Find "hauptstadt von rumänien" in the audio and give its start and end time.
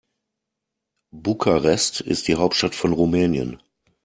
2.33-3.61